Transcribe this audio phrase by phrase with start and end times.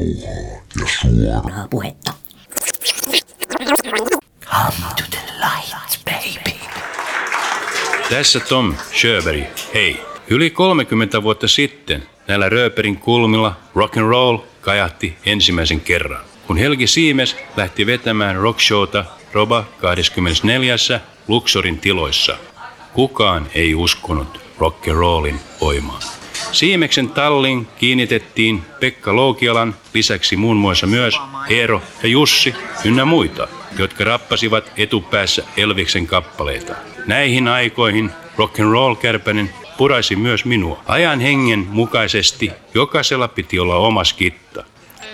[0.00, 2.12] rauhaa ja suoraa puhetta.
[4.44, 6.58] Come to the light, baby.
[8.10, 9.44] Tässä Tom Sjöberg.
[9.74, 10.00] Hei.
[10.28, 16.24] Yli 30 vuotta sitten näillä Rööperin kulmilla rock and roll kajahti ensimmäisen kerran.
[16.46, 20.76] Kun Helgi Siimes lähti vetämään rockshowta Roba 24.
[21.28, 22.36] Luxorin tiloissa.
[22.92, 26.19] Kukaan ei uskonut rock and rollin voimaan.
[26.52, 31.14] Siimeksen tallin kiinnitettiin Pekka Loukialan lisäksi muun muassa myös
[31.48, 33.48] Eero ja Jussi ynnä muita,
[33.78, 36.74] jotka rappasivat etupäässä Elviksen kappaleita.
[37.06, 40.82] Näihin aikoihin rock and roll kärpänen puraisi myös minua.
[40.86, 44.64] Ajan hengen mukaisesti jokaisella piti olla oma skitta.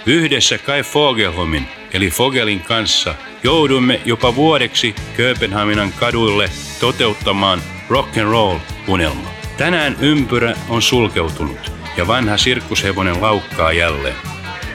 [0.06, 8.58] Yhdessä Kai Fogelhomin eli Fogelin kanssa jouduimme jopa vuodeksi Kööpenhaminan kaduille toteuttamaan rock and roll
[8.88, 9.35] unelma.
[9.58, 14.16] Tänään ympyrä on sulkeutunut ja vanha sirkushevonen laukkaa jälleen.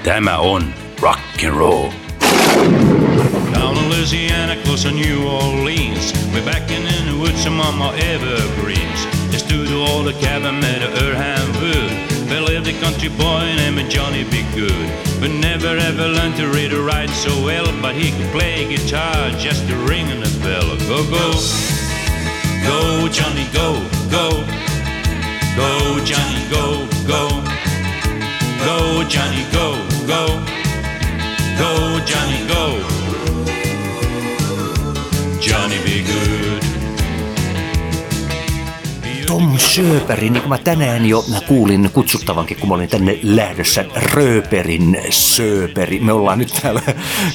[0.03, 1.89] Tämä on rock and roll.
[3.53, 6.13] Down in Louisiana, close to New Orleans.
[6.33, 9.07] We're backing in the woods among my evergreens.
[9.37, 11.91] Stood all the cabin made of earth and wood.
[12.29, 14.89] There lived a country boy named Johnny Be Good.
[15.19, 17.67] But never ever learned to read or write so well.
[17.81, 20.77] But he could play guitar just to ring a bell.
[20.87, 21.31] Go, go.
[22.63, 24.43] Go, Johnny, go, go.
[25.55, 27.27] Go, Johnny, go, go.
[28.65, 29.75] Go, Johnny, go,
[30.07, 30.41] go.
[31.59, 32.79] Go, Johnny, go.
[35.39, 36.80] Johnny be good.
[39.31, 44.97] Tom Sööperi, niin kuin mä tänään jo kuulin kutsuttavankin, kun mä olin tänne lähdössä, Rööperin
[45.09, 45.99] Sööperi.
[45.99, 46.81] Me ollaan nyt täällä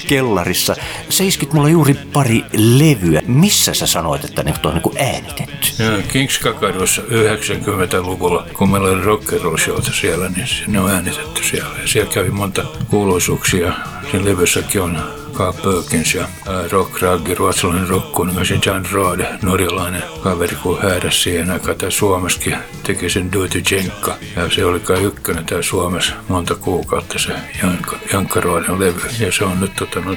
[0.07, 0.77] kellarissa.
[1.09, 3.23] Seiskit mulla juuri pari levyä.
[3.27, 5.83] Missä sä sanoit, että ne on niin äänitetty?
[5.83, 10.91] Joo, Kings Kakadussa 90-luvulla, kun meillä oli rock and roll showta siellä, niin ne on
[10.91, 11.79] äänitetty siellä.
[11.83, 13.73] Ja siellä kävi monta kuuluisuuksia.
[14.11, 14.99] Siinä levyssäkin on
[15.37, 21.23] Carl Perkins ja ää, Rock Raggi, ruotsalainen rockkuningas ja John Rode, norjalainen kaveri, kun häädäs
[21.23, 21.77] siihen aikaan.
[21.77, 24.17] Tämä Suomessakin teki sen Duty Jenkka.
[24.37, 27.33] Ja se oli kai ykkönen tää Suomessa monta kuukautta se
[27.63, 28.41] Jankka, Jankka
[28.79, 29.01] levy.
[29.21, 30.17] Ja se on nyt tota, no,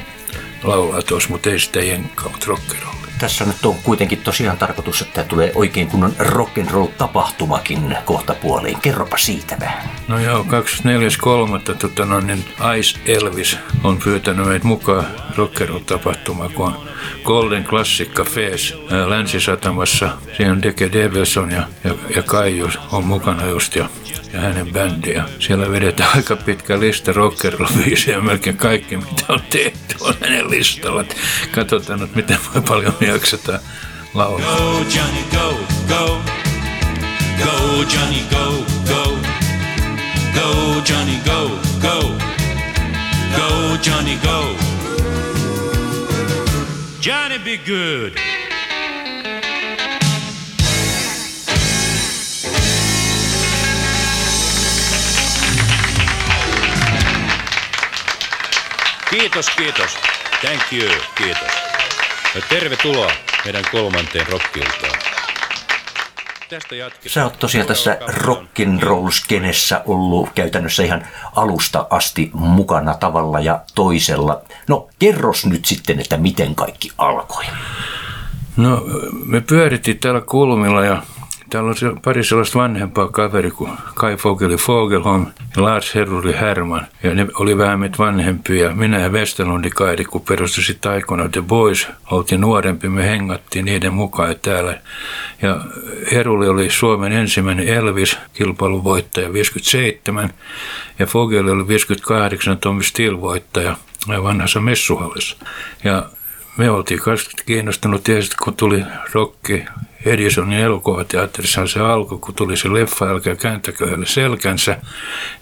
[0.63, 2.98] laulaa tuossa, mutta ei sitä Jenkkaa, mutta rockerolla.
[3.19, 8.81] Tässä nyt on kuitenkin tosiaan tarkoitus, että tulee oikein kunnon rock'n'roll-tapahtumakin kohta puoliin.
[8.81, 9.89] Kerropa siitä vähän.
[10.07, 11.75] No joo, 24.3.
[11.75, 12.45] Tota, no, niin
[12.77, 16.89] Ice Elvis on pyytänyt meitä mukaan rockeroll-tapahtumaan, kun on
[17.23, 20.09] Golden Classic Cafés ää, Länsisatamassa.
[20.37, 23.89] Siinä on Deke Develson ja, ja, ja Kaiju on mukana just ja,
[24.33, 25.11] ja hänen bändi.
[25.11, 31.05] Ja siellä vedetään aika pitkä lista rockeroll-biisejä, melkein kaikki mitä on tehty on hänen listalla.
[31.51, 33.59] Katsotaan nyt, miten voi paljon jaksetaan
[34.13, 34.57] laulaa.
[34.57, 35.57] Go, Johnny, go,
[35.87, 36.21] go.
[37.43, 39.17] Go, Johnny, go, go.
[40.35, 41.49] Go, Johnny, go,
[41.81, 42.15] go.
[43.37, 44.55] Go, Johnny, go.
[47.01, 48.38] Johnny, be good.
[59.09, 59.97] Kiitos, kiitos.
[60.41, 61.51] Thank you, kiitos.
[62.35, 63.11] Ja tervetuloa
[63.45, 64.99] meidän kolmanteen rockiltaan.
[66.49, 67.09] Tästä jatketaan.
[67.09, 74.41] Sä oot tosiaan tässä rock'n'roll-skenessä ollut käytännössä ihan alusta asti mukana tavalla ja toisella.
[74.67, 77.45] No kerros nyt sitten, että miten kaikki alkoi.
[78.57, 78.83] No,
[79.25, 81.03] me pyörittiin täällä kulmilla ja
[81.49, 86.87] täällä on se- pari sellaista vanhempaa kaveri kuin Kai Fogeli Fogelholm ja Lars Herruri Herman.
[87.03, 88.71] Ja ne oli vähän meitä vanhempia.
[88.75, 93.93] Minä ja Westerlundi Kaidi, kun perustui sitten aikoinaan The Boys, oltiin nuorempi, me hengattiin niiden
[93.93, 94.81] mukaan täällä.
[95.41, 95.61] Ja
[96.11, 100.29] Heruli oli Suomen ensimmäinen Elvis-kilpailuvoittaja 57
[100.99, 103.75] ja Fogeli oli 58 Tommy Steele-voittaja
[104.23, 105.37] vanhassa messuhallissa.
[105.83, 106.05] Ja
[106.57, 108.83] me oltiin myös kiinnostunut tietysti, kun tuli
[109.13, 109.65] rokki
[110.05, 114.77] Edisonin elokuvateatterissa se alkoi, kun tuli se leffa, älkää kääntäkö selkänsä.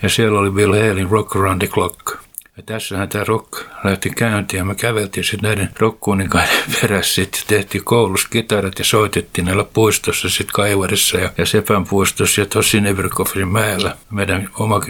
[0.02, 2.28] Ja siellä oli Bill Haley Rock Around the Clock.
[2.58, 7.16] Ja tässähän tämä rock lähti käyntiin ja me käveltiin sitten näiden rockkuninkaiden perässä.
[7.16, 12.46] Sitten tehtiin koulussa kitarat ja soitettiin näillä puistossa sitten Kaivarissa ja, ja Sepän puistossa ja
[12.46, 14.82] tuossa Sineverkoffin mäellä meidän oma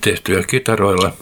[0.00, 1.12] tehtyjä kitaroilla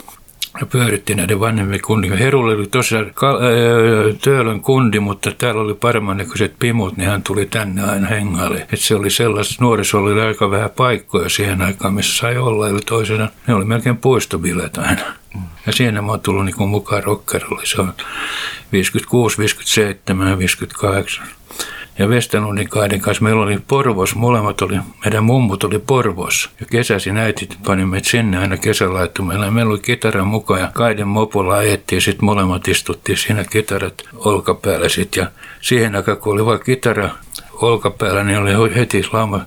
[0.60, 2.18] ja pyörittiin näiden vanhemmien kundin.
[2.18, 7.22] Herulle oli tosiaan ka- öö, Töölön kundi, mutta täällä oli paremman näköiset pimut, niin hän
[7.22, 8.66] tuli tänne aina hengaille.
[8.72, 12.68] Et se oli sellaista, nuorisolla oli aika vähän paikkoja siihen aikaan, missä sai olla.
[12.68, 15.02] Eli toisena ne oli melkein puistobileet aina.
[15.66, 17.66] Ja siinä mä oon tullut niin mukaan rockerolle.
[17.66, 17.92] Se on
[18.72, 21.26] 56, 57 ja 58.
[21.98, 23.24] ja Westerlundin kaiden kanssa.
[23.24, 26.50] Meillä oli Porvos, molemmat oli, meidän mummut oli Porvos.
[26.60, 29.50] Ja kesäisin äitit pani meitä sinne aina kesälaittumella.
[29.50, 32.02] Meillä oli kitara mukaan ja kaiden mopolla ajettiin.
[32.02, 35.20] Sitten molemmat istuttiin siinä kitarat olkapäällä sitten.
[35.20, 35.30] Ja
[35.60, 37.10] siihen aikaan, kun oli vain kitara
[37.52, 39.40] olkapäällä, niin oli heti lauma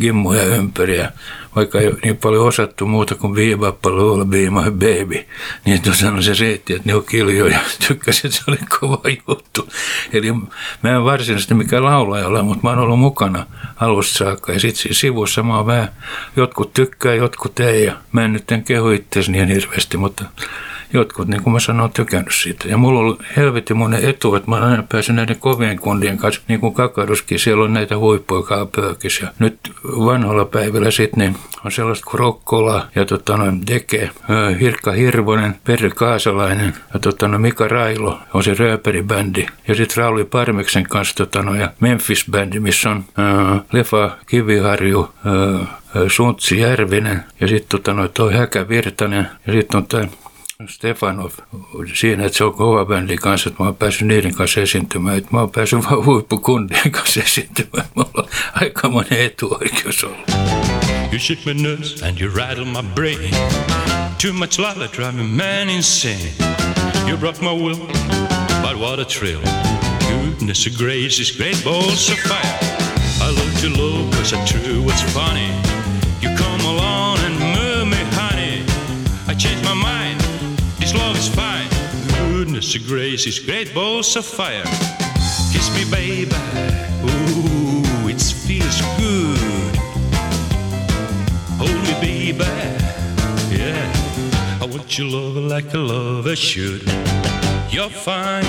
[0.00, 0.96] gimmuja ympäri.
[0.96, 1.10] Ja
[1.56, 5.24] vaikka ei niin paljon osattu muuta kuin viivappa luulla be my baby,
[5.64, 9.68] niin tuossa se riitti, että ne on kiljoja ja tykkäsin, että se oli kova juttu.
[10.12, 10.32] Eli
[10.82, 13.46] mä en varsinaisesti mikään laulaja ole, mutta mä oon ollut mukana
[13.76, 14.52] alusta saakka.
[14.52, 15.88] Ja sitten sivussa mä oon vähän,
[16.36, 17.84] jotkut tykkää, jotkut ei.
[17.84, 20.24] Ja mä en nyt kehu itseäsi niin hirveästi, mutta
[20.94, 22.68] jotkut, niin kuin mä sanoin, on tykännyt siitä.
[22.68, 26.42] Ja mulla on ollut helvetin monen etu, että mä aina päässyt näiden kovien kundien kanssa,
[26.48, 29.20] niin kuin Kakaduskin, siellä on näitä huippuja pöökis.
[29.20, 34.10] Ja nyt vanhoilla päivillä sitten niin on sellaista kuin Rokkola ja tota, noin Deke,
[34.60, 39.46] Hirkka Hirvonen, Perri Kaasalainen ja tota, noin Mika Railo on se rööperibändi.
[39.68, 46.08] Ja sitten Rauli Parmeksen kanssa tota, noin, ja Memphis-bändi, missä on ää, Lefa Kiviharju, ää,
[46.08, 50.04] Suntsi Järvinen ja sitten tota, noin toi Häkä Virtanen ja sitten on tämä
[50.68, 51.32] Stefanov
[51.94, 55.18] siinä, että se on kova bändi kanssa, että mä oon päässyt niiden kanssa esiintymään.
[55.18, 57.88] Että mä oon päässyt vaan huippukundien kanssa esiintymään.
[57.94, 60.30] Mulla on aika monen etuoikeus ollut.
[61.12, 63.34] You shake my nerves and you rattle my brain.
[64.22, 66.32] Too much love drive me man insane.
[67.08, 67.86] You broke my will,
[68.62, 69.40] but what a thrill.
[70.08, 72.58] Goodness gracious, great balls of fire.
[73.20, 75.50] I love to love cause I true what's funny.
[76.22, 77.03] You come along
[82.74, 84.64] Goodness gracious, great balls of fire.
[85.52, 86.34] Kiss me, baby.
[87.04, 89.76] Ooh, it feels good.
[91.58, 92.44] Hold me, baby.
[93.50, 94.60] Yeah.
[94.60, 96.82] I want your love like a lover should.
[97.70, 98.46] You're fine.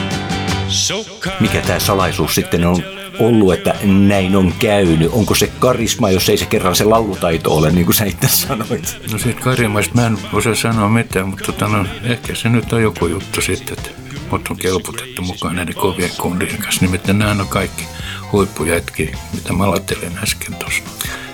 [0.69, 1.41] So kind.
[1.41, 2.83] Mikä tämä salaisuus sitten on
[3.19, 5.11] ollut, että näin on käynyt?
[5.11, 8.97] Onko se karisma, jos ei se kerran se laulutaito ole, niin kuin sä itse sanoit?
[9.11, 12.81] No siitä karismasta mä en osaa sanoa mitään, mutta tota, no, ehkä se nyt on
[12.81, 16.85] joku juttu sitten, että mut on kelputettu mukaan näiden kovien kundien kanssa.
[16.85, 17.83] Nimittäin nämä on kaikki
[18.31, 20.83] huippujätki, mitä mä ajattelin äsken tuossa.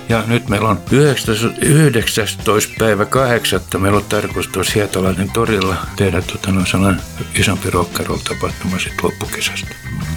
[0.08, 2.72] Ja nyt meillä on 19, 19.
[2.78, 3.60] päivä 8.
[3.78, 7.02] Meillä on tarkoitus tuossa Hietalainen torilla tehdä tota, no, sellainen
[7.34, 9.74] isompi rock'n'roll tapahtuma sitten loppukesästä.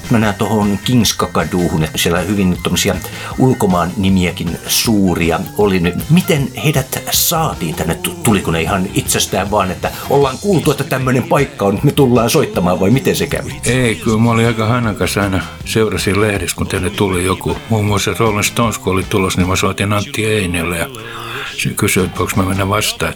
[0.10, 2.96] Mä näen tuohon Kings Kakaduuhun, että siellä hyvin tuommoisia
[3.38, 5.96] ulkomaan nimiäkin suuria oli nyt.
[6.10, 7.96] Miten heidät saatiin tänne?
[8.24, 12.80] Tuliko ne ihan itsestään vaan, että ollaan kuultu, että tämmöinen paikka on, me tullaan soittamaan
[12.80, 13.62] vai miten se kävi?
[13.66, 17.58] Ei, kyllä mä olin aika hanakas aina seurasin lehdissä, kun teille tuli joku.
[17.70, 20.90] Muun muassa Rolling Stones, kun oli tulos, niin mä soitin Antti Einelle ja
[21.58, 23.14] se kysyi, että voiko mä mennä vastaan.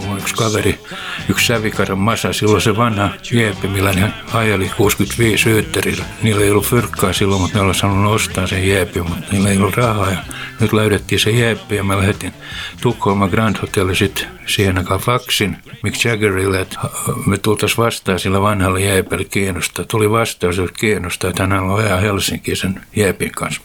[0.00, 0.80] Mulla on yksi kaveri,
[1.28, 6.04] yksi sävikaran masa, silloin se vanha jiepi, millä ne ajeli 65 yytterillä.
[6.22, 9.56] Niillä ei ollut fyrkkaa silloin, mutta ne oli sanonut ostaa sen jiepi, mutta niillä ei
[9.56, 10.10] ollut rahaa.
[10.10, 10.18] Ja
[10.60, 12.32] nyt löydettiin se jiepi ja mä lähetin
[12.80, 16.78] Tukholma Grand Hotelli sitten siihen aikaan faksin Mick Jaggerille, että
[17.26, 19.84] me tultaisiin vastaan sillä vanhalla jeepillä kiinnostaa.
[19.84, 23.60] Tuli vastaus, että kiinnostaa, että hänellä on ihan Helsinki sen jeepin kanssa.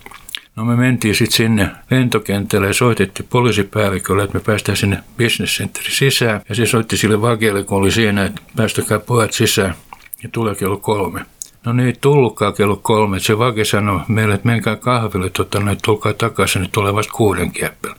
[0.56, 5.92] No me mentiin sitten sinne lentokentälle ja soitettiin poliisipäällikölle, että me päästään sinne business centerin
[5.92, 6.42] sisään.
[6.50, 9.76] Ja se soitti sille vakealle, kun oli siinä, että päästäkää pojat sisään
[10.24, 11.26] ja tulee kello kolme.
[11.66, 13.20] No niin, tullutkaan kello kolme.
[13.20, 15.44] Se vake sanoi meille, että menkää kahville, että
[15.84, 17.96] tulkaa takaisin, nyt tulee vasta kuuden kieppellä.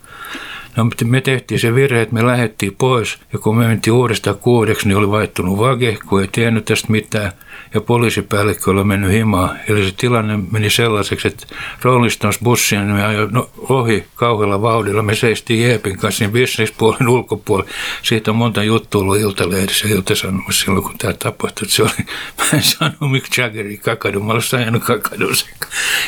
[0.76, 4.88] No, me tehtiin se virhe, että me lähdettiin pois ja kun me mentiin uudestaan kuudeksi,
[4.88, 7.33] niin oli vaihtunut vage, kun ei tiennyt tästä mitään
[7.75, 9.59] ja poliisipäällikkö oli mennyt himaan.
[9.69, 11.47] Eli se tilanne meni sellaiseksi, että
[11.83, 15.02] Rolling Stones bussia niin me ajoi no, ohi kauhealla vauhdilla.
[15.02, 17.71] Me seistiin Jeepin kanssa niin bisnespuolen ulkopuolella.
[18.02, 21.69] Siitä on monta juttua ollut Iltalehdissä ja Iltasanomassa silloin, kun tämä tapahtui.
[21.69, 21.90] Se oli,
[22.38, 25.28] mä en sano Mick Jaggerin kakadu, mä olen ajanut kakadu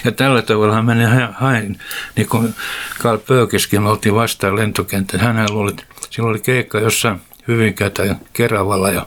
[0.05, 1.79] Ja tällä tavalla mä hain,
[2.17, 2.55] niin kuin
[3.03, 5.25] Carl Pöökiskin me oltiin vastaan lentokentällä.
[5.25, 9.07] Hän luuli, että silloin oli keikka jossain Hyvinkää tai Keravalla ja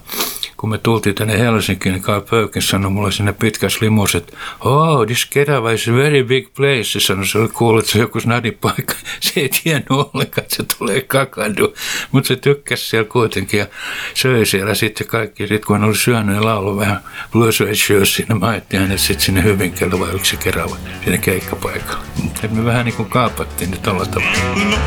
[0.60, 5.06] kun me tultiin tänne Helsinkiin, niin Carl Perkins sanoi mulle sinne pitkässä limussa, että oh,
[5.06, 6.84] this Kerava is a very big place.
[6.84, 8.20] Se sanoi, se oli kuullut, että se on joku
[8.62, 8.94] paikka.
[9.20, 11.74] Se ei tiennyt ollenkaan, että se tulee kakadu.
[12.12, 13.66] Mutta se tykkäsi siellä kuitenkin ja
[14.14, 15.44] söi siellä sitten kaikki.
[15.44, 17.00] Sitten kun hän oli syönyt ja laulun vähän
[17.32, 22.04] Blues Red siinä, mä ajattelin hänet sitten sinne Hyvinkäälle vai yksi Kerava sinne keikkapaikalle.
[22.44, 24.66] Et me vähän niin kuin kaapattiin nyt tuolla tavalla.
[24.70, 24.78] No.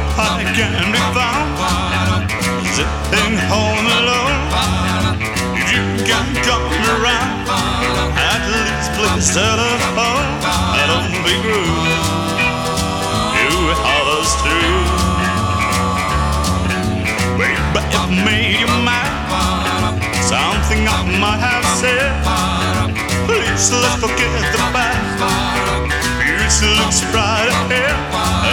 [6.09, 7.49] Got come around.
[8.19, 10.27] At least please telephone.
[10.45, 12.23] Oh, I don't be rude.
[13.37, 13.53] You
[13.97, 14.73] others too.
[17.73, 19.11] But if made you mad,
[20.21, 22.13] something I might have said.
[23.27, 24.63] Please let's forget the.
[26.27, 27.97] You future looks bright ahead.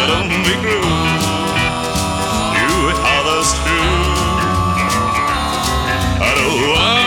[0.07, 1.29] Don't be cruel.
[2.55, 4.29] You with others too.
[6.21, 6.98] I don't want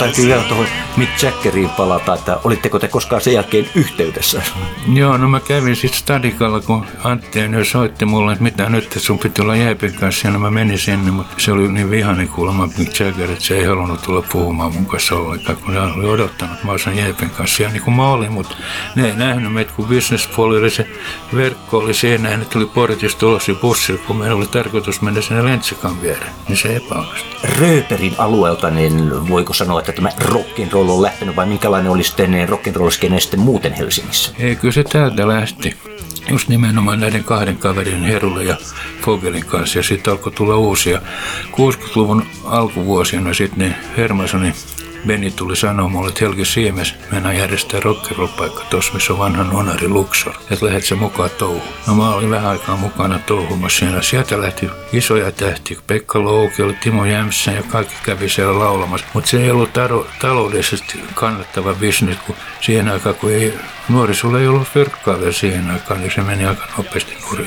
[0.00, 0.66] Täytyy vielä tuohon
[0.96, 4.42] Mick Jackeriin palata, että olitteko te koskaan sen jälkeen yhteydessä?
[4.94, 7.40] Joo, no mä kävin sitten Stadikalla, kun Antti
[7.70, 10.78] soitti mulle, että mitä nyt, että sun piti olla Jeepin kanssa, ja no mä menin
[10.78, 14.74] sinne, mutta se oli niin vihani kuulemma Mick Jagger, että se ei halunnut tulla puhumaan
[14.74, 18.10] mun kanssa ollenkaan, kun se oli odottanut, mä olisin Jeepin kanssa, ja niin kuin mä
[18.10, 18.56] olin, mutta
[18.96, 20.86] ne ei nähnyt meitä, kun businesspuoli oli se
[21.36, 25.20] verkko oli siinä, ja ne tuli portista ulos ja bussilla, kun meillä oli tarkoitus mennä
[25.20, 27.30] sinne Lentsikan viereen, niin se epäonnistui.
[27.58, 33.20] Rööperin alueelta, niin voiko sanoa, että tämä rock'n'roll on lähtenyt vai minkälainen oli sitten rock'n'roll
[33.20, 34.32] sitten muuten Helsingissä?
[34.38, 35.76] Ei, kyllä se täältä lähti.
[36.30, 38.56] Just nimenomaan näiden kahden kaverin Herulle ja
[39.02, 39.78] Fogelin kanssa.
[39.78, 41.02] Ja sitten alkoi tulla uusia.
[41.46, 44.54] 60-luvun alkuvuosina sitten ne Hermasonin
[45.06, 49.88] Benny tuli sanoa mulle, että Helgi Siemes, mennään järjestää rock'n'roll-paikka tuossa, missä on vanha nuonari
[49.88, 50.34] Luxor.
[50.50, 51.62] Että lähdet sä mukaan touhuun.
[51.86, 54.02] No mä olin vähän aikaa mukana touhumassa siellä.
[54.02, 55.78] Sieltä lähti isoja tähtiä.
[55.86, 59.06] Pekka Louki oli Timo Jämsä ja kaikki kävi siellä laulamassa.
[59.14, 63.54] Mutta se ei ollut taro- taloudellisesti kannattava bisnes, kun siihen aikaan, kun ei,
[63.88, 67.46] nuorisolla ei ollut verkkaa vielä siihen aikaan, niin se meni aika nopeasti nurin.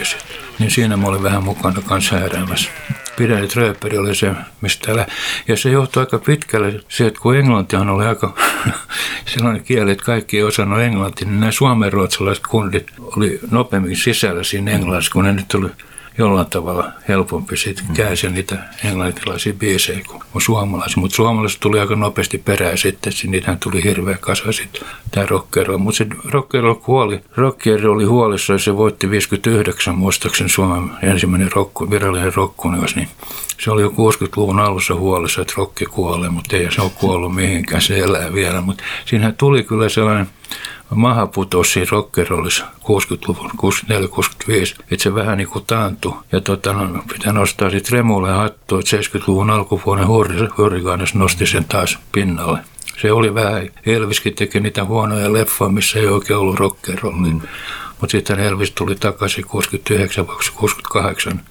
[0.59, 2.69] Niin siinä mä olin vähän mukana kanssa hääräämässä.
[3.17, 5.07] Pidäni Tröperi oli se, mistä täällä.
[5.47, 8.33] Ja se johtui aika pitkälle se, että kun englantihan oli aika
[9.33, 14.71] sellainen kieli, että kaikki ei osannut englantia, niin nämä suomenruotsalaiset kundit oli nopeammin sisällä siinä
[14.71, 15.69] englannissa, kun ne nyt oli
[16.17, 20.01] jollain tavalla helpompi sitten käänsiä niitä englantilaisia biisejä
[20.31, 20.97] kuin suomalaisia.
[20.97, 25.77] Mutta suomalaiset tuli aika nopeasti perään sitten, että niitähän tuli hirveä kasa sitten tämä rockero.
[25.77, 27.21] Mutta se rockero kuoli.
[27.35, 33.07] Rockero oli huolissa ja se voitti 59 muistaakseni Suomen ensimmäinen rock, virallinen rockkuningas, niin
[33.59, 37.81] se oli jo 60-luvun alussa huolissa, että rokki kuolee, mutta ei se ole kuollut mihinkään,
[37.81, 38.61] se elää vielä.
[38.61, 40.27] Mutta siinähän tuli kyllä sellainen
[40.89, 46.13] maha putosi siinä rockerollissa 60-luvun, 64-65, että se vähän niin kuin taantui.
[46.31, 50.07] Ja tota, no, pitää nostaa sitten Remulle hattua, että 70-luvun alkuvuoden
[50.57, 52.59] Hurriganes nosti sen taas pinnalle.
[53.01, 57.33] Se oli vähän, Elviskin teki niitä huonoja leffoja, missä ei oikein ollut rockerolli.
[57.33, 57.41] Mm.
[58.01, 61.41] Mutta sitten Elvis tuli takaisin 69 vai 68.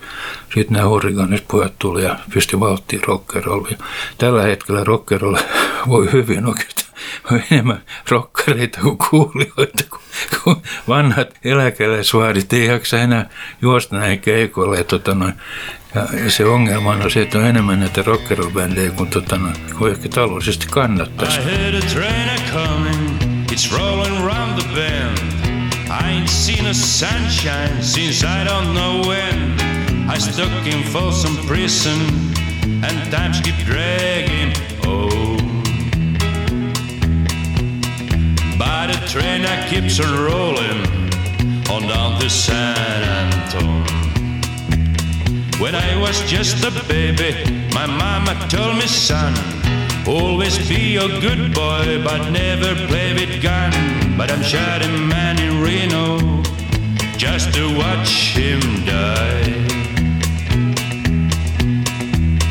[0.55, 3.79] Sitten nämä Hurriganes pojat tuli ja pisti vauhtiin rockerollia.
[4.19, 5.39] Tällä hetkellä rockerolla
[5.89, 6.92] voi hyvin oikeastaan
[7.33, 10.01] on enemmän rokkareita kuin kuulijoita, kun,
[10.45, 13.31] kun vanhat eläkeläisvaadit ei jaksa enää
[13.63, 14.79] juosta näin keikoille.
[14.79, 15.35] Ja, tota noin,
[15.95, 20.09] ja se ongelma on se, että on enemmän näitä rockerobändejä kuin, tota noin, kuin ehkä
[20.09, 21.41] taloudellisesti kannattaisi.
[23.53, 25.19] It's rolling round the bend.
[25.91, 29.57] I ain't seen a sunshine since I don't know when.
[30.09, 31.99] I stuck in Folsom Prison,
[32.83, 34.53] and times keep dragging.
[34.87, 35.32] Oh,
[38.59, 40.81] but the train that keeps on rolling
[41.71, 43.87] on down to San Antone.
[45.61, 47.33] When I was just a baby,
[47.73, 49.33] my mama told me, son,
[50.07, 53.73] always be a good boy, but never play with gun.
[54.17, 56.43] But I'm shot a man in Reno
[57.17, 59.53] just to watch him die.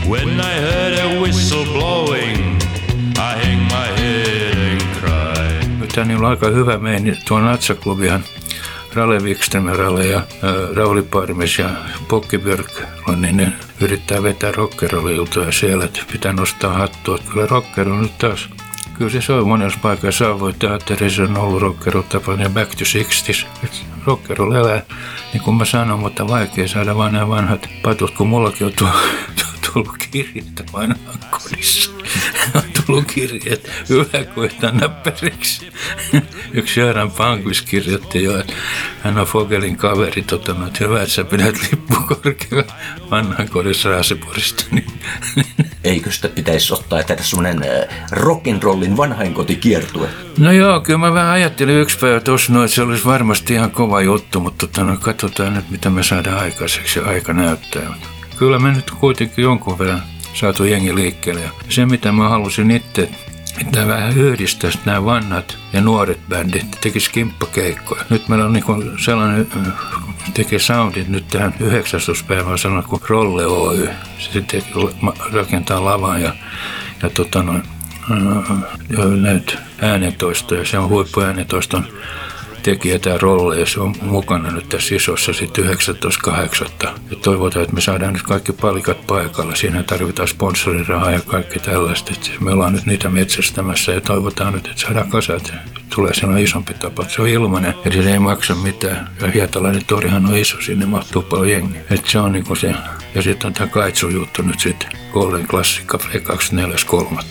[0.08, 2.51] When I heard a whistle blowing,
[5.98, 7.18] on aika hyvä meini.
[7.28, 8.24] Tuo Natsaklubihan
[8.94, 10.26] Rale Wikström ja Rale ja äh,
[10.76, 11.70] Rauli Parmes ja
[12.08, 12.82] Pokki Björk,
[13.16, 17.18] niin ne yrittää vetää rockeroliltoja siellä, että pitää nostaa hattua.
[17.18, 18.50] Kyllä rockero nyt taas
[18.98, 20.26] Kyllä se soi monessa paikassa.
[20.26, 23.46] Savoy teatterissa on ollut rockero tapainen Back to 60s.
[24.06, 24.82] Rockero elää,
[25.34, 28.74] niin kuin mä sanon, mutta vaikea saada vaan nämä vanhat patut, kun mullakin on
[29.74, 31.92] tullut kirjettä vanhaan kodissa.
[32.82, 35.70] On tullut kirjeet yläkoita näppäriksi.
[36.54, 38.54] Yksi Jöran Pankvis kirjoitti jo, että
[39.04, 42.74] hän on Fogelin kaveri, tota, no, että hyvä, että sä pidät lippu korkealla
[43.12, 44.64] vanhan kodissa Raaseporista.
[44.72, 44.88] Niin,
[45.84, 47.62] Eikö sitä pitäisi ottaa ja tehdä semmoinen
[48.12, 50.10] rock'n'rollin vanhainkotikiertue?
[50.38, 53.72] No joo, kyllä mä vähän ajattelin yksi päivä tuossa, no, että se olisi varmasti ihan
[53.72, 57.94] kova juttu, mutta tota, no, katsotaan nyt, mitä me saadaan aikaiseksi ja aika näyttää.
[58.38, 61.42] Kyllä me nyt kuitenkin jonkun verran saatu jengi liikkeelle.
[61.42, 63.10] Ja se, mitä mä halusin itse,
[63.62, 68.04] että vähän yhdistäisi nämä vanhat ja nuoret bändit, tekisi kimppakeikkoja.
[68.10, 69.74] Nyt meillä on niin sellainen äh,
[70.34, 72.26] tekee soundit nyt tähän 19.
[72.28, 73.90] päivään sanoa kuin Rolle Oy.
[74.20, 74.72] Se teki,
[75.34, 76.36] rakentaa lavan ja,
[77.04, 77.64] ja tota noin,
[78.90, 80.66] ja näitä äänentoistoja.
[80.66, 81.86] Se on huippuäänentoiston
[83.20, 86.88] Rolle ja se on mukana nyt tässä isossa sitten 19.8.
[87.10, 89.56] Ja toivotaan, että me saadaan nyt kaikki palikat paikalla.
[89.56, 92.12] Siinä tarvitaan sponsorirahaa ja kaikki tällaista.
[92.14, 95.54] Et me ollaan nyt niitä metsästämässä ja toivotaan nyt, että saadaan kasat.
[95.96, 97.06] Tulee sellainen isompi tapa.
[97.08, 99.10] Se on ilmainen, eli se ei maksa mitään.
[99.22, 101.78] Ja Hietalainen torihan on iso, sinne mahtuu paljon jengi.
[101.90, 102.76] Et se on niinku se.
[103.16, 104.90] Ja sitten on tämä Kaitsu juttu nyt sitten.
[105.14, 107.24] Golden Klassikka 24.3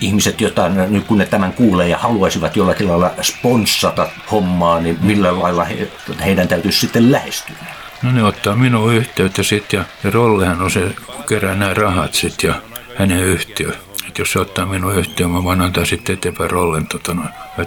[0.00, 5.40] ihmiset, jotain, nyt kun ne tämän kuulee ja haluaisivat jollakin lailla sponssata hommaa, niin millä
[5.40, 5.88] lailla he,
[6.24, 7.56] heidän täytyisi sitten lähestyä?
[8.02, 10.94] No ne ottaa minun yhteyttä sitten ja, ja Rollehan on se,
[11.28, 12.69] kerää nämä rahat sitten ja
[13.00, 13.72] hänen yhtiö.
[14.08, 17.22] Että jos se ottaa minun yhteyttä, mä voin antaa sitten eteenpäin Rollen tota, no,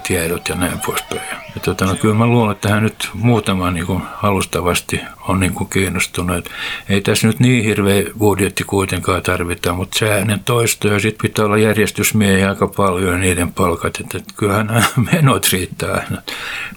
[0.07, 1.21] tiedot ja näin poispäin.
[1.55, 5.53] Ja, tota, no, kyllä mä luulen, että hän nyt muutama niin kuin, alustavasti on niin
[5.53, 6.37] kuin, kiinnostunut.
[6.37, 6.51] Et
[6.89, 11.45] ei tässä nyt niin hirveä budjetti kuitenkaan tarvita, mutta se äänen toisto ja sitten pitää
[11.45, 13.99] olla järjestysmiehiä aika paljon ja niiden palkat.
[13.99, 16.21] Että, et, kyllähän menot riittää aina.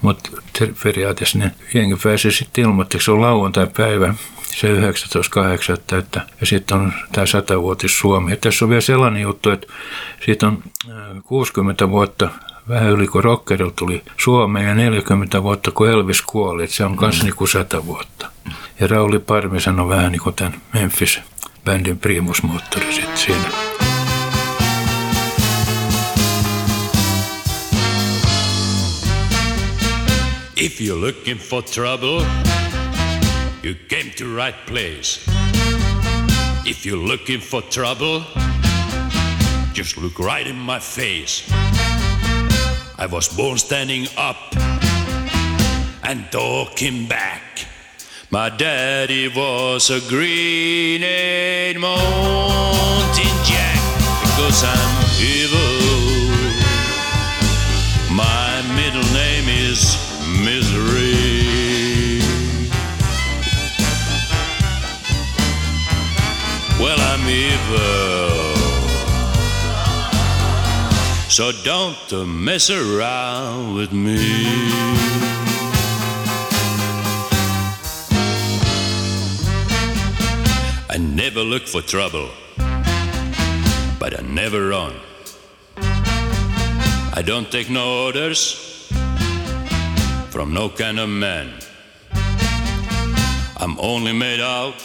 [0.01, 0.29] Mutta
[0.83, 4.13] periaatteessa ne jengi pääsee sitten ilmoittamaan, se on lauantai-päivä
[4.57, 5.97] se 19.8.
[5.97, 8.31] Että, ja sitten on tämä 100-vuotis Suomi.
[8.31, 9.67] Ja tässä on vielä sellainen juttu, että
[10.25, 10.63] siitä on
[11.23, 12.29] 60 äh, vuotta
[12.69, 16.97] vähän yli kuin Rockerilla tuli Suomeen ja 40 vuotta kun Elvis kuoli, että se on
[16.97, 18.31] kanssa niin kuin 100 vuotta.
[18.79, 23.49] Ja Rauli Parmi sanoi vähän niin kuin tämän Memphis-bändin primusmoottori sitten siinä.
[30.55, 32.25] If you're looking for trouble,
[33.67, 35.27] you came to the right place.
[36.65, 38.23] If you're looking for trouble,
[39.73, 41.43] just look right in my face.
[42.97, 44.55] I was born standing up
[46.03, 47.43] and talking back.
[48.31, 53.79] My daddy was a green and mountain jack
[54.23, 55.86] because I'm evil.
[71.37, 74.17] So don't mess around with me.
[80.89, 82.29] I never look for trouble,
[83.99, 84.95] but I never run.
[87.13, 88.89] I don't take no orders
[90.31, 91.53] from no kind of man.
[93.57, 94.81] I'm only made out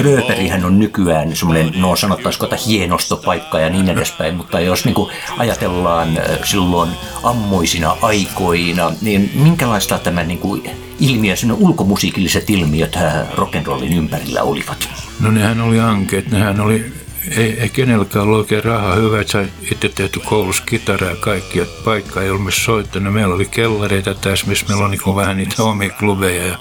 [0.00, 5.12] Rööperihän on nykyään semmoinen, no sanottaisiko, että hienostopaikka ja niin edespäin, mutta jos niin kuin
[5.38, 6.08] ajatellaan
[6.44, 6.90] silloin
[7.22, 12.98] ammoisina aikoina, niin minkälaista tämä niin kuin ilmiö, sinne ulkomusiikilliset ilmiöt
[13.34, 14.88] rock'n'rollin ympärillä olivat?
[15.20, 16.92] No nehän oli ankeet, nehän oli
[17.30, 18.94] ei, ei kenelläkään ollut oikein rahaa.
[18.94, 23.14] Hyvä, että sä itse tehty koulussa kitaraa ja kaikki, että paikka ei ollut missä soittanut.
[23.14, 26.58] Meillä oli kellareita tässä, missä meillä on niin vähän niitä omia klubeja ja,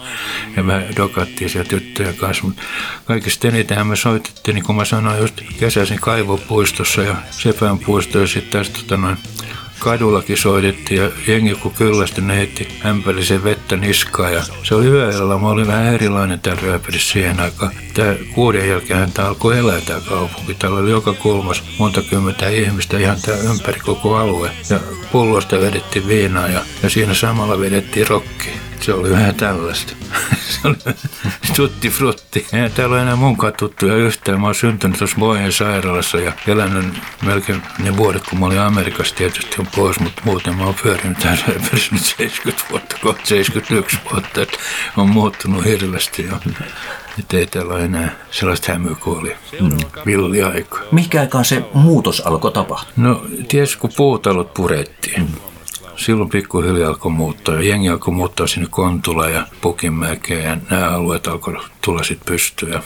[0.58, 2.43] ja vähän dokattiin siellä tyttöjä kanssa.
[2.43, 2.62] Mutta
[3.06, 8.28] kaikista eniten me soitettiin, niin kuin mä sanoin, just kesäisin kaivopuistossa ja Sepän puistossa ja
[8.28, 9.17] sitten tästä tota noin,
[9.84, 15.38] kadullakin soitettiin ja jengi kun kyllästyi, ne heitti ämpärisen vettä niskaa ja se oli yöllä,
[15.38, 17.72] mä olin vähän erilainen täällä Rööperissä siihen aikaan.
[17.93, 20.54] Tää kuuden jälkeen tämä alkoi elää tämä kaupunki.
[20.54, 24.52] Täällä oli joka kolmas monta kymmentä ihmistä ihan tää ympäri koko alue.
[24.69, 24.80] Ja
[25.12, 28.54] pullosta vedettiin viinaa ja, ja siinä samalla vedettiin rokkia.
[28.86, 29.93] Se oli vähän tällaista.
[30.52, 30.96] se oli
[31.56, 32.48] tutti frutti.
[32.54, 34.41] Ei täällä ole enää munkaan tuttuja yhtään.
[34.41, 36.86] Mä oon syntynyt tuossa Boyen sairaalassa ja elänyt
[37.26, 41.17] melkein ne vuodet, kun mä olin Amerikassa tietysti on pois, mutta muuten mä oon pyörinyt
[41.91, 44.41] nyt 70 vuotta, 71 vuotta.
[44.41, 44.58] Että
[44.98, 46.39] on muuttunut hirveästi jo.
[47.19, 49.78] Että ei täällä ole enää sellaista hämyä kuin oli mm.
[50.06, 50.80] villiaika.
[50.91, 52.93] Mikä aikaan se muutos alkoi tapahtua?
[52.98, 55.22] No, ties kun puutalot purettiin.
[55.22, 55.53] Mm
[55.96, 57.62] silloin pikkuhiljaa alkoi muuttaa.
[57.62, 62.84] Jengi alkoi muuttaa sinne Kontula ja Pukinmäkeen ja nämä alueet alkoi tulla sitten pystyä.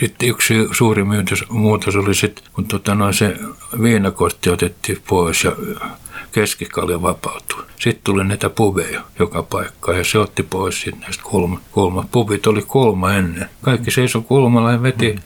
[0.00, 1.04] Sitten yksi suuri
[1.48, 3.36] muutos oli sitten, kun tota, no, se
[3.82, 5.52] viinakortti otettiin pois ja
[6.36, 7.64] keskikalja vapautui.
[7.80, 12.04] Sitten tuli näitä pubeja joka paikka ja se otti pois sitten näistä kulma, kulma.
[12.12, 13.48] Pubit oli kulma ennen.
[13.62, 15.16] Kaikki seisoi kulmalla ja veti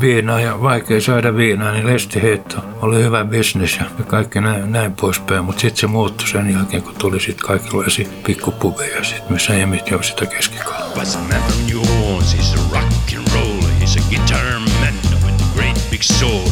[0.00, 5.44] viinaa ja vaikea saada viinaa, niin lestiheitto oli hyvä bisnes ja kaikki näin, näin poispäin.
[5.44, 10.02] Mutta sitten se muuttui sen jälkeen, kun tuli sitten kaikenlaisia pikkupubeja, sit, missä emit jo
[10.02, 10.90] sitä keskikalaa.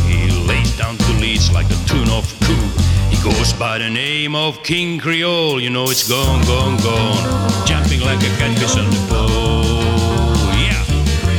[0.08, 2.91] He lays down to leads like a tune of cool.
[3.22, 7.66] Goes by the name of King Creole, you know it's gone, gone, gone.
[7.66, 10.42] Jumping like a catfish on the pole.
[10.58, 10.82] Yeah,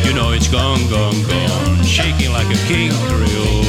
[0.08, 1.84] you know it's gone, gone, gone.
[1.84, 3.64] Shaking like a King Creole.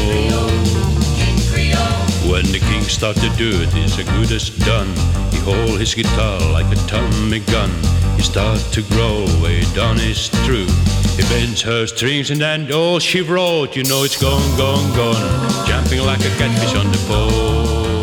[2.30, 4.88] When the king start to do it, it's as good as done.
[5.32, 7.70] He hold his guitar like a Tommy gun.
[8.16, 10.68] He start to grow, way down his through.
[11.16, 15.66] He bends her strings and then all she wrote, you know it's gone, gone, gone.
[15.66, 17.93] Jumping like a catfish on the pole.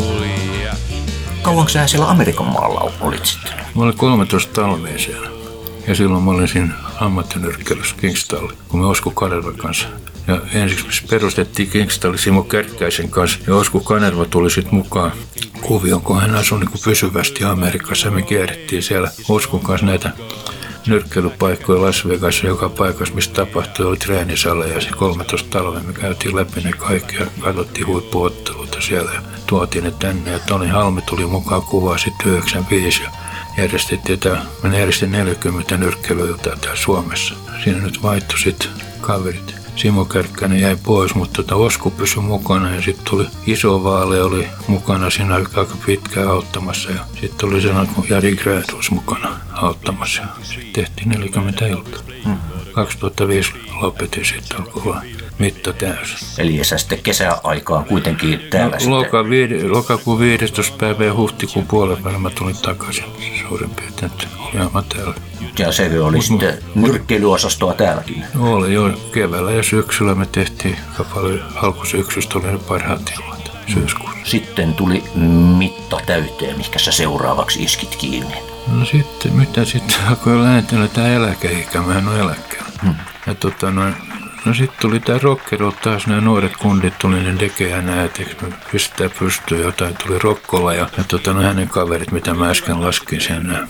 [1.42, 3.52] Kauanko sä siellä Amerikan maalla olit sitten?
[3.74, 5.28] Mä olin 13 talvea siellä.
[5.86, 9.88] Ja silloin mä olin siinä ammattinyrkkeilyssä Kingstall, kun me Osku Kanervan kanssa.
[10.26, 13.38] Ja ensiksi perustettiin Kingstalli Simo Kärkkäisen kanssa.
[13.46, 15.12] Ja Osku Kanerva tuli sitten mukaan
[15.60, 18.10] kuvioon, kun hän asui niin pysyvästi Amerikassa.
[18.10, 20.10] Me kierrettiin siellä Oskun kanssa näitä
[20.86, 26.36] nyrkkeilypaikkoja Las Vegas joka paikassa, missä tapahtui, oli treenisale ja se 13 talven me käytiin
[26.36, 31.26] läpi ne kaikki ja katsottiin huippuotteluita siellä ja tuotiin ne tänne ja Toni Halmi tuli
[31.26, 33.10] mukaan kuvaa sitten 95 ja
[33.58, 37.34] järjestettiin tää, mä järjestin 40 nyrkkeilyiltä täällä Suomessa.
[37.64, 39.61] Siinä nyt vaihtui sitten kaverit.
[39.76, 44.46] Simo Kärkkäinen jäi pois, mutta tota Osku pysyi mukana ja sitten tuli iso vaale, oli
[44.68, 50.22] mukana siinä aika pitkään auttamassa ja sitten tuli sellainen kuin Jari Grädus mukana auttamassa.
[50.42, 52.02] Sitten tehtiin 40 iltaa.
[52.72, 54.94] 2005 lopetin sitten alkoi
[55.38, 56.28] mitta täysin.
[56.38, 58.94] Eli sä sitten kesäaikaan kuitenkin täällä sitten.
[58.94, 60.76] Loka, viide, lokakuun 15.
[60.78, 63.04] päivä ja huhtikuun puolen välillä mä tulin takaisin
[63.48, 64.12] suurin piirtein.
[64.88, 65.14] Täällä.
[65.58, 68.24] Ja se oli sitten nyrkkeilyosastoa täälläkin.
[68.38, 71.44] Oli jo keväällä ja syksyllä me tehtiin aika paljon.
[71.56, 74.18] Alkusyksystä oli ne parhaat ilmat syyskuussa.
[74.24, 75.04] Sitten tuli
[75.58, 78.34] mitta täyteen, mikä sä seuraavaksi iskit kiinni.
[78.78, 82.68] No sitten, mitä sitten alkoi lähetellä tää eläkeikä, mä en ole eläkkeellä.
[82.82, 82.94] Hmm.
[83.26, 83.94] Ja tota noin,
[84.44, 88.46] no sitten tuli tää rockero taas, nämä nuoret kundit tuli ne Deke ja näet, eikö
[88.46, 92.82] me pistää pystyyn jotain, tuli Rokkola ja, ja tota, no, hänen kaverit, mitä mä äsken
[92.82, 93.66] laskin sen, nämä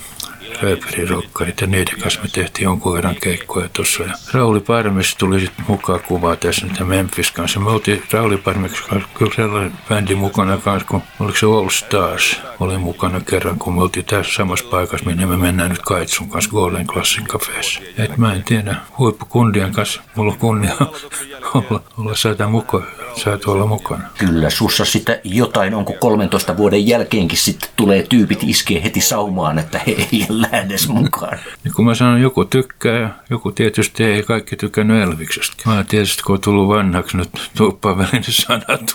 [0.62, 4.02] rööperirokkarit ja niiden kanssa me tehtiin jonkun verran keikkoja tuossa.
[4.02, 7.60] Ja Rauli Parmes tuli sitten mukaan kuvaa tässä nyt Memphis kanssa.
[7.60, 12.40] Me oltiin Rauli Parmes kanssa kyllä sellainen bändi mukana kanssa, kun oliko se All Stars
[12.60, 16.50] oli mukana kerran, kun me oltiin tässä samassa paikassa, minne me mennään nyt Kaitsun kanssa
[16.50, 17.80] Golden Classin Cafeessa.
[17.98, 20.76] Et mä en tiedä, huippukundien kanssa mulla on kunnia
[21.54, 24.04] olla, olla saada mukaan, saatu olla mukana.
[24.18, 29.80] Kyllä, sussa sitä jotain, onko 13 vuoden jälkeenkin sitten tulee tyypit iskee heti saumaan, että
[29.86, 31.38] he ei lähdes mukaan.
[31.64, 35.62] Niin kun mä sanon, joku tykkää ja joku tietysti ei kaikki tykännyt Elviksestä.
[35.66, 38.94] Mä tietysti kun on tullut vanhaksi nyt tuuppaan väliin, niin sanat.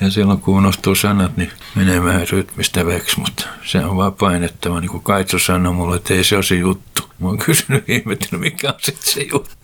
[0.00, 4.80] Ja silloin kun unohtuu sanat, niin menee vähän rytmistä veksi, mutta se on vaan painettava.
[4.80, 7.09] Niin kuin Kaitsu sanoi mulle, että ei se ole se juttu.
[7.20, 9.56] Mä oon kysynyt ihmettänyt, mikä on sitten se juttu.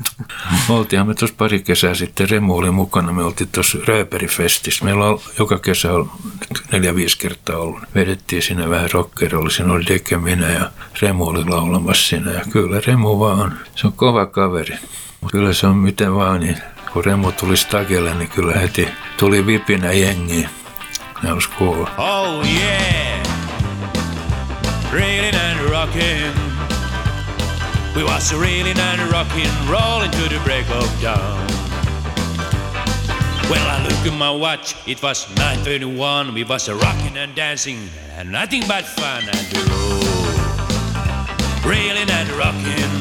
[0.69, 4.85] Oltiinhan me tuossa pari kesää sitten, Remu oli mukana, me oltiin tuossa Rööperifestissä.
[4.85, 5.89] Meillä on joka kesä
[6.49, 7.83] nyt neljä-viisi kertaa ollut.
[7.95, 10.71] Vedettiin siinä vähän rockerolla, siinä oli Deke minä ja
[11.03, 12.33] Remu oli laulamassa siinä.
[12.33, 14.77] Ja kyllä Remu vaan on, se on kova kaveri.
[15.21, 16.57] Mut Kyllä se on miten vaan, niin
[16.93, 20.49] kun Remu tuli Stagelle, niin kyllä heti tuli vipinä jengiin.
[21.23, 21.91] Ne olisi kuulla.
[21.99, 23.23] Oh yeah,
[24.93, 26.46] reeling and rocking.
[27.97, 31.47] We was reeling and rocking, rolling to the break of dawn.
[33.49, 36.35] Well, I look at my watch, it was 9.31.
[36.35, 40.05] We was rocking and dancing, and nothing but fun and road.
[41.65, 42.93] Reeling and rocking.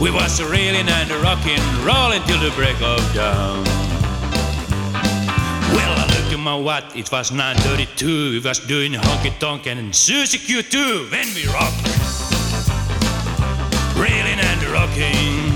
[0.00, 3.62] We was reeling and rocking, rolling till the break of dawn.
[5.74, 8.30] Well, I looked at my watch, it was 9.32.
[8.30, 11.74] We was doing honky tonk and Susie Q too when we rock.
[14.80, 15.52] Rocking.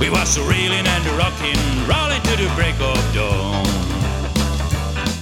[0.00, 3.66] We was reeling and rocking, rolling to the break of dawn.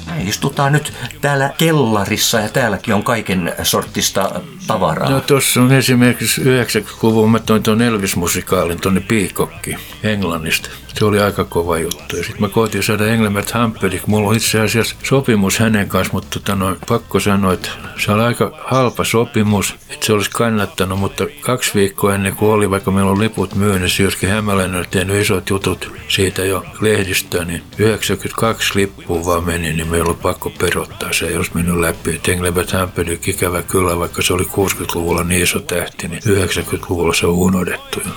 [0.06, 5.10] Me istutaan nyt täällä kellarissa ja täälläkin on kaiken sortista tavaraa.
[5.10, 10.70] No tuossa on esimerkiksi 90-luvun mä toin tuon Elvis-musikaalin tuonne Piikokki Englannista.
[10.98, 12.16] Se oli aika kova juttu.
[12.16, 14.06] Sitten mä koitin saada Engelbert Humperdinck.
[14.06, 17.68] Mulla on itse asiassa sopimus hänen kanssa, mutta tota noin, pakko sanoa, että
[18.04, 22.70] se oli aika halpa sopimus, että se olisi kannattanut, mutta kaksi viikkoa ennen kuin oli,
[22.70, 27.62] vaikka meillä on liput myynnissä, Jyrki Hämäläinen oli tehnyt isot jutut siitä jo lehdistöön, niin
[27.78, 31.12] 92 lippua vaan meni, niin meillä oli pakko perottaa.
[31.12, 32.20] Se olisi mennyt läpi.
[32.28, 37.32] Engelbert Humperdinck ikävä kyllä, vaikka se oli 60-luvulla niin iso tähti, niin 90-luvulla se on
[37.32, 38.10] unohdettu jo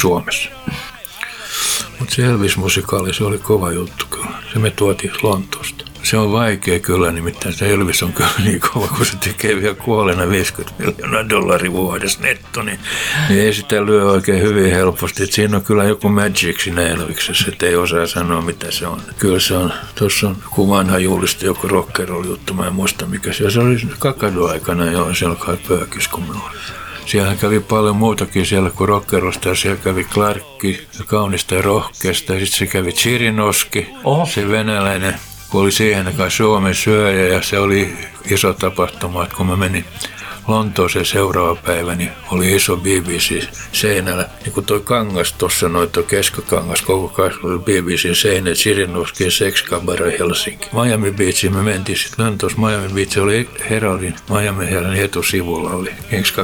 [0.00, 0.48] Suomessa.
[1.98, 4.42] Mutta se Elvis-musikaali, se oli kova juttu kyllä.
[4.52, 5.84] Se me tuotiin Lontoosta.
[6.02, 9.74] se on vaikea kyllä, nimittäin se Elvis on kyllä niin kova, kun se tekee vielä
[9.74, 12.78] kuolena 50 miljoonaa dollaria vuodessa netto, niin,
[13.28, 15.22] niin ei sitä lyö oikein hyvin helposti.
[15.22, 19.02] Et siinä on kyllä joku magic siinä Elviksessä, että ei osaa sanoa mitä se on.
[19.18, 23.32] Kyllä se on, tuossa on joku vanha julisti, joku rock'n'roll juttu, mä en muista mikä
[23.32, 23.52] se on.
[23.52, 26.50] Se oli kakadu-aikana jo, siellä kai pöökis, kun minulla
[27.06, 32.34] siellä kävi paljon muutakin siellä kuin rockerosta siellä kävi Clarkki, kaunista ja rohkeasta.
[32.34, 34.26] Ja sitten se kävi Chirinoski, Oho.
[34.26, 35.14] se venäläinen,
[35.50, 37.96] kun oli siihen aikaan Suomen syöjä ja se oli
[38.30, 39.84] iso tapahtuma, että kun mä menin
[40.48, 44.28] Lontooseen seuraava päivä, niin oli iso BBC seinällä.
[44.44, 49.30] Niin kuin toi kangas tuossa, noin toi keskakangas, koko kangas oli BBC seinät, Sirinovski ja
[49.30, 50.66] Sex Cabaret Helsinki.
[50.72, 52.58] Miami Beach, me mentiin sitten Lontoossa.
[52.58, 56.34] Miami Beach oli Heraldin, Miami Heraldin etusivulla oli Sex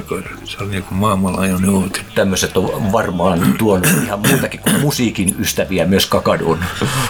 [0.44, 2.12] Se oli niinku kuin maailmanlaajuinen uutinen.
[2.14, 6.58] Tämmöiset on varmaan tuonut ihan muutakin kuin musiikin ystäviä myös kakadun.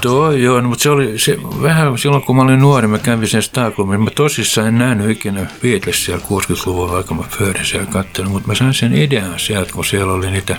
[0.00, 3.28] Tuo joo, no, mutta se oli se, vähän silloin kun mä olin nuori, mä kävin
[3.28, 4.00] sen Stockholmin.
[4.00, 8.30] Mä tosissaan en nähnyt ikinä Beatlesia 60-luvulla luvun, vaikka mä pyörin siellä katselin.
[8.30, 10.56] Mutta mä sain sen idean sieltä, kun siellä oli niitä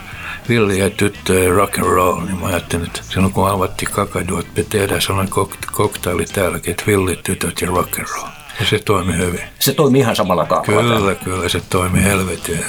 [0.50, 4.64] villiä tyttöjä rock and roll, niin mä ajattelin, että silloin kun avattiin kakadu, että me
[4.64, 8.39] tehdään sellainen kok- koktaili täälläkin, että villit tytöt ja rock and roll.
[8.60, 9.42] Ja se toimi hyvin.
[9.60, 10.96] Se toimii ihan samalla kaavalla.
[10.96, 12.66] Kyllä, kyllä se toimi helvetin.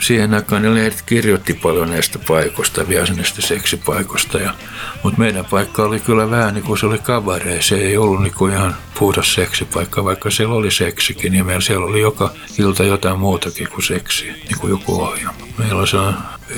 [0.00, 4.38] Siihen aikaan ne lehdet kirjoitti paljon näistä paikoista, vielä näistä seksipaikoista.
[4.38, 4.54] Ja,
[5.02, 7.62] mutta meidän paikka oli kyllä vähän niin kuin se oli kabaree.
[7.62, 11.32] Se ei ollut niin kuin ihan puhdas seksipaikka, vaikka siellä oli seksikin.
[11.32, 15.46] Niin meillä siellä oli joka ilta jotain muutakin kuin seksiä, niin kuin joku ohjelma.
[15.58, 16.14] Meillä on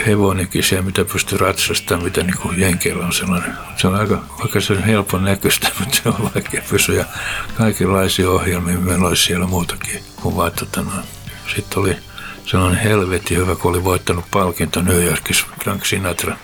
[0.06, 3.54] hevonenkin se, mitä pystyy ratsastamaan, mitä niin kuin Jenkeillä on sellainen.
[3.76, 7.04] Se on aika, vaikka se on helpon näköistä, mutta se on vaikea pysyä.
[7.58, 10.90] Kaikenlaisia ohjelmia meillä olisi siellä muutakin kuin vaan tota, no.
[11.56, 11.96] Sitten oli
[12.46, 16.36] sellainen helvetti hyvä, kun oli voittanut palkinto New Yorkissa Frank Sinatra.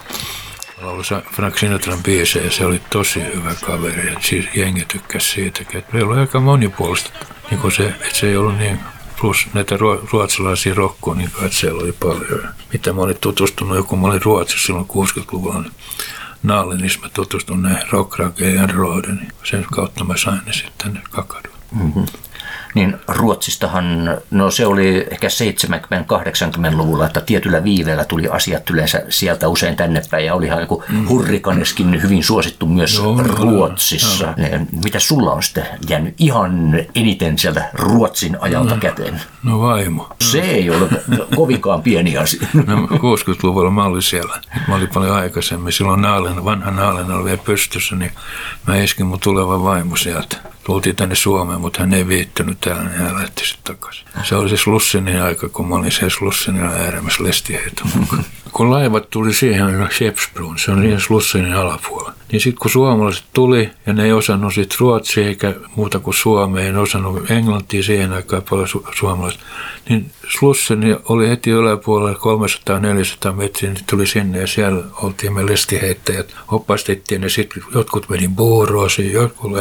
[0.83, 1.03] Laulu
[1.33, 5.79] Frank Sinatran biisejä, se oli tosi hyvä kaveri ja siis jengi tykkäsi siitäkin.
[5.79, 7.11] Et meillä oli aika monipuolista,
[7.51, 8.81] niin se, että se ei ollut niin
[9.23, 12.49] plus näitä ruo- ruotsalaisia rokkoja, niin kai siellä oli paljon.
[12.73, 15.73] Mitä mä olin tutustunut, joku mä olin Ruotsissa silloin 60-luvulla, niin
[16.43, 21.01] Naalenissa mä tutustun näihin rockrakeen ja roiden, niin sen kautta mä sain ne sitten tänne
[21.11, 21.57] kakaduun.
[21.73, 22.07] Mm-hmm.
[22.75, 29.77] Niin Ruotsistahan, no se oli ehkä 70-80-luvulla, että tietyllä viiveellä tuli asiat yleensä sieltä usein
[29.77, 31.09] tänne päin ja olihan joku mm.
[31.09, 34.27] hurrikaneskin hyvin suosittu myös Joo, Ruotsissa.
[34.27, 34.67] No.
[34.85, 39.21] Mitä sulla on sitten jäänyt ihan eniten sieltä Ruotsin ajalta no, käteen?
[39.43, 40.09] No vaimo.
[40.21, 40.89] Se ei ole
[41.37, 42.47] kovinkaan pieni asia.
[42.55, 44.41] No 60-luvulla mä olin siellä.
[44.69, 45.73] Mä olin paljon aikaisemmin.
[45.73, 48.13] Silloin Naalen, vanha Naalen oli vielä pystyssä, niin
[48.67, 50.37] mä eskin mun tuleva vaimo sieltä.
[50.65, 54.07] Tultiin tänne Suomeen, mutta hän ei viittynyt täällä, niin hän lähti sitten takaisin.
[54.23, 58.25] Se oli se Slussinin aika, kun mä olin se Slussinilla äärimmässä lestiheiton mukaan.
[58.53, 62.13] kun laivat tuli siihen Shepsbroon, se on siihen Slussinin alapuolella.
[62.33, 66.65] Niin sitten kun suomalaiset tuli ja ne ei osannut sit ruotsia eikä muuta kuin suomea,
[66.65, 69.41] ei osannut englantia siihen aikaan paljon su- suomalaiset,
[69.89, 72.19] niin Slussini oli heti yläpuolella
[73.31, 78.29] 300-400 metriä, niin tuli sinne ja siellä oltiin me lestiheittäjät, opastettiin ja sitten jotkut meni
[78.29, 79.53] buuroosiin, jotkut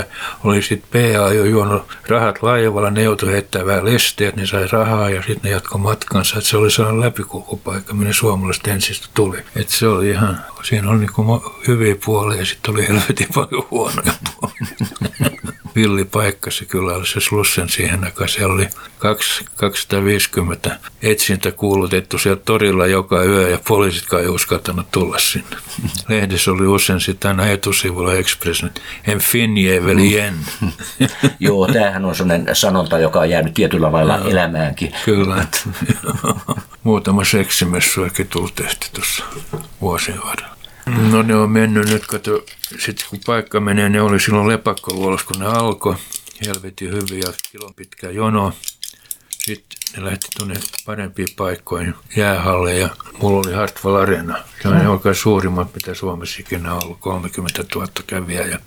[0.43, 4.67] oli sitten PA jo juonut rahat laivalla, ne joutui heittämään vähän lestiä, että ne sai
[4.71, 9.37] rahaa ja sitten ne jatkoi matkansa, että se oli sellainen läpikulkupaikka, minne suomalaiset ensin tuli.
[9.55, 14.13] Että se oli ihan, siinä oli niinku hyviä puolia ja sitten oli helvetin paljon huonoja
[14.39, 15.51] puolia.
[15.75, 18.29] villi paikka se kyllä oli se Slussen siihen aikaan.
[18.29, 18.67] Siellä oli
[19.55, 25.57] 250 etsintä kuulutettu siellä torilla joka yö ja poliisitkaan ei uskaltanut tulla sinne.
[26.07, 28.63] Lehdessä oli usein sitten aina etusivulla Express,
[29.07, 30.35] en finje väl igen.
[31.39, 34.93] Joo, tämähän on sellainen sanonta, joka on jäänyt tietyllä lailla elämäänkin.
[35.05, 35.45] Kyllä.
[36.83, 39.23] Muutama seksimessuakin tullut tehty tuossa
[39.81, 40.50] vuosien varrella.
[41.09, 42.45] No ne on mennyt nyt, kato,
[42.79, 45.95] sitten kun paikka menee, ne oli silloin lepakkoluolos, kun ne alkoi.
[46.45, 48.53] Helvetin hyviä, kilon pitkä jono.
[49.29, 52.89] Sitten ne lähti tuonne parempiin paikkoihin, jäähalle ja
[53.21, 54.37] mulla oli Hartwall Arena.
[54.61, 58.45] Se on oikein suurimmat, mitä Suomessa ikinä on ollut, 30 000 kävijää.
[58.45, 58.59] Ja,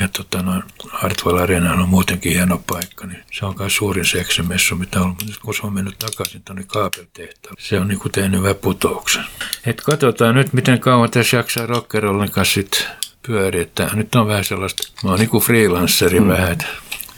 [0.00, 4.76] ja tota, no, Hartwall Arena on muutenkin hieno paikka, niin se on myös suurin seksimessu,
[4.76, 5.38] mitä on ollut.
[5.44, 9.24] Kun se on mennyt takaisin tuonne kaapeltehtaan, se on niinku tehnyt väputouksen.
[9.66, 12.88] Et katsotaan nyt, miten kauan tässä jaksaa rockerollin kanssa sit
[13.26, 13.90] pyörittää.
[13.94, 16.28] Nyt on vähän sellaista, mä oon niinku freelanceri mm.
[16.28, 16.58] vähän,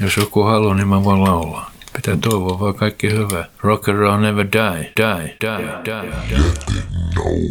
[0.01, 1.76] jos joku haluaa, niin mä voin laulaa.
[1.97, 3.09] Pitää toivoa vaan kaikki.
[3.63, 6.27] Rocker roll never die, die, die, die, die.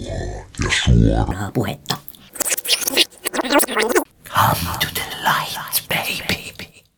[0.05, 1.97] Jätin ja suoraa puhetta.
[4.29, 6.44] Come to the light, baby.